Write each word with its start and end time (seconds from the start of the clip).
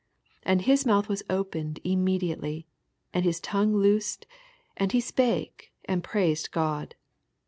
64 0.37 0.51
And 0.51 0.61
his 0.63 0.83
mouth 0.87 1.07
was 1.07 1.23
opened 1.29 1.79
im 1.83 2.03
mediately, 2.03 2.65
and 3.13 3.23
his 3.23 3.39
tongue 3.39 3.73
toot&dy 3.73 4.23
and 4.75 4.93
he 4.93 4.99
spake, 4.99 5.73
and 5.85 6.03
praised 6.03 6.49
God. 6.49 6.95